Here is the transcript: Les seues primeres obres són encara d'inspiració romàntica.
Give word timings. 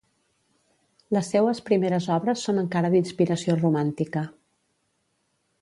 Les 1.17 1.29
seues 1.33 1.61
primeres 1.67 2.09
obres 2.17 2.47
són 2.47 2.63
encara 2.63 2.93
d'inspiració 2.97 3.59
romàntica. 3.63 4.29